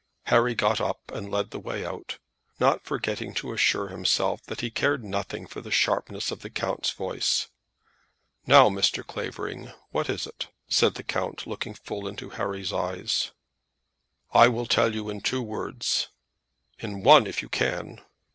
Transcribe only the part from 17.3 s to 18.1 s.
you can."